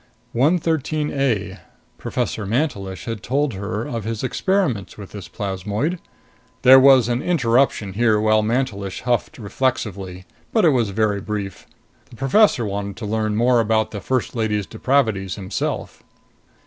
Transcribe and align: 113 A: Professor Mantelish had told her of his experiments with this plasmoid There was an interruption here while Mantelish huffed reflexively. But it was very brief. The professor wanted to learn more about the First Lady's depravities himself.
113 0.31 1.11
A: 1.11 1.59
Professor 1.99 2.47
Mantelish 2.47 3.05
had 3.05 3.21
told 3.21 3.53
her 3.53 3.83
of 3.85 4.03
his 4.03 4.23
experiments 4.23 4.97
with 4.97 5.11
this 5.11 5.27
plasmoid 5.27 5.99
There 6.63 6.79
was 6.79 7.07
an 7.07 7.21
interruption 7.21 7.93
here 7.93 8.19
while 8.19 8.41
Mantelish 8.41 9.01
huffed 9.01 9.37
reflexively. 9.37 10.25
But 10.51 10.65
it 10.65 10.69
was 10.71 10.89
very 10.89 11.21
brief. 11.21 11.67
The 12.09 12.15
professor 12.15 12.65
wanted 12.65 12.97
to 12.97 13.05
learn 13.05 13.35
more 13.35 13.59
about 13.59 13.91
the 13.91 14.01
First 14.01 14.35
Lady's 14.35 14.65
depravities 14.65 15.35
himself. 15.35 16.01